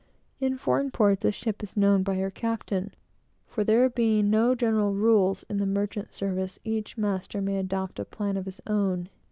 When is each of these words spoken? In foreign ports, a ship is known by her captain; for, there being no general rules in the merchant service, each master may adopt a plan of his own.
In 0.39 0.57
foreign 0.57 0.89
ports, 0.89 1.23
a 1.25 1.31
ship 1.31 1.61
is 1.61 1.77
known 1.77 2.01
by 2.01 2.15
her 2.15 2.31
captain; 2.31 2.95
for, 3.45 3.63
there 3.63 3.87
being 3.87 4.31
no 4.31 4.55
general 4.55 4.95
rules 4.95 5.43
in 5.47 5.57
the 5.57 5.67
merchant 5.67 6.11
service, 6.11 6.57
each 6.63 6.97
master 6.97 7.39
may 7.39 7.57
adopt 7.59 7.99
a 7.99 8.05
plan 8.05 8.35
of 8.35 8.45
his 8.45 8.61
own. 8.65 9.09